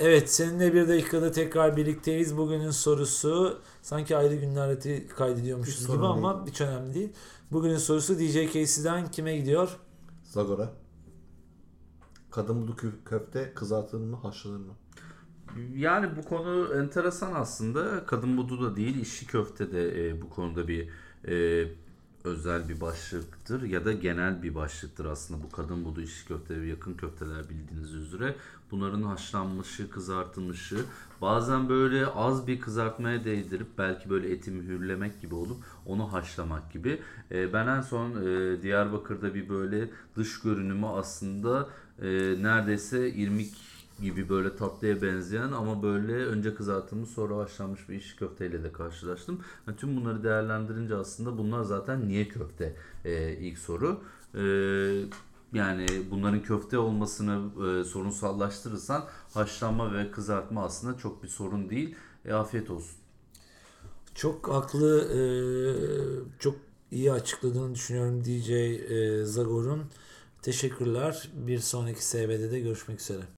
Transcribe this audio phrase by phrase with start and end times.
[0.00, 2.36] Evet seninle bir dakikada tekrar birlikteyiz.
[2.36, 7.12] Bugünün sorusu sanki ayrı günlerde kaydediyormuşuz Hiç gibi ama hiç önemli değil.
[7.52, 9.76] Bugünün sorusu DJ Casey'den kime gidiyor?
[10.22, 10.72] Zagora.
[12.30, 14.72] Kadın budu kö- köfte kızartılır mı haşlanır mı?
[15.74, 18.06] Yani bu konu enteresan aslında.
[18.06, 20.88] Kadın budu da değil, işçi köfte de e, bu konuda bir
[21.28, 21.66] e,
[22.28, 25.42] özel bir başlıktır ya da genel bir başlıktır aslında.
[25.42, 28.34] Bu kadın budu, işçi köfte ve yakın köfteler bildiğiniz üzere.
[28.70, 30.84] Bunların haşlanmışı, kızartılmışı,
[31.20, 37.00] bazen böyle az bir kızartmaya değdirip belki böyle eti mühürlemek gibi olup onu haşlamak gibi.
[37.30, 41.68] E, ben en son e, Diyarbakır'da bir böyle dış görünümü aslında
[42.02, 42.08] e,
[42.42, 43.67] neredeyse irmik
[44.02, 49.40] gibi böyle tatlıya benzeyen ama böyle önce kızartılmış sonra haşlanmış bir iş köfteyle de karşılaştım.
[49.66, 54.00] Yani tüm bunları değerlendirince aslında bunlar zaten niye köfte e, ilk soru.
[54.34, 54.42] E,
[55.52, 61.94] yani bunların köfte olmasını e, sorunsallaştırırsan haşlanma ve kızartma aslında çok bir sorun değil.
[62.24, 62.96] E, afiyet olsun.
[64.14, 65.20] Çok haklı, e,
[66.38, 66.56] çok
[66.90, 69.82] iyi açıkladığını düşünüyorum DJ e, Zagor'un.
[70.42, 71.28] Teşekkürler.
[71.46, 73.22] Bir sonraki SB'de de görüşmek üzere.